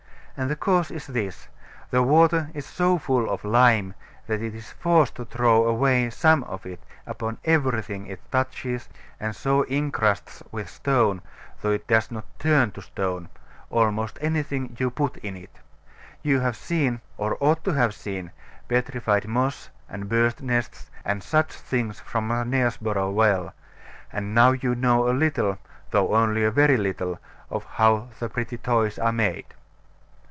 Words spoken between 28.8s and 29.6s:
are made.